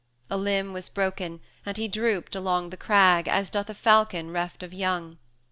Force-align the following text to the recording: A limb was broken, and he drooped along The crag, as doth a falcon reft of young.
A 0.31 0.35
limb 0.35 0.73
was 0.73 0.89
broken, 0.89 1.41
and 1.63 1.77
he 1.77 1.87
drooped 1.87 2.35
along 2.35 2.71
The 2.71 2.75
crag, 2.75 3.27
as 3.27 3.51
doth 3.51 3.69
a 3.69 3.75
falcon 3.75 4.31
reft 4.31 4.63
of 4.63 4.73
young. 4.73 5.19